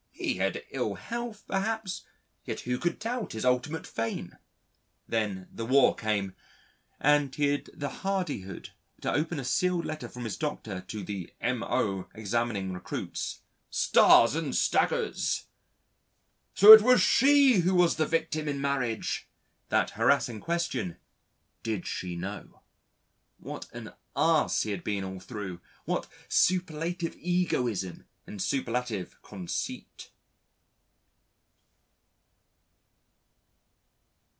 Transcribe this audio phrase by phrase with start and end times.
[0.13, 2.03] He had ill health perhaps,
[2.45, 4.37] yet who could doubt his ultimate fame?
[5.07, 6.35] Then the War came,
[6.99, 8.69] and he had the hardihood
[9.01, 12.07] to open a sealed letter from his Doctor to the M.O.
[12.13, 13.39] examining recruits....
[13.71, 15.45] Stars and staggers!!
[16.53, 19.27] So it was she who was the victim in marriage!
[19.69, 20.97] That harassing question:
[21.63, 22.61] Did she know?
[23.37, 30.09] What an ass he had been all through, what superlative egoism and superlative conceit!